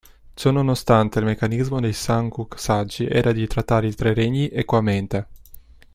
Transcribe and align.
Ciononostante, 0.33 1.19
il 1.19 1.25
meccanismo 1.25 1.79
del 1.79 1.93
"Samguk 1.93 2.59
sagi" 2.59 3.05
era 3.05 3.31
di 3.31 3.45
trattare 3.45 3.85
i 3.85 3.93
Tre 3.93 4.15
regni 4.15 4.49
equamente. 4.49 5.27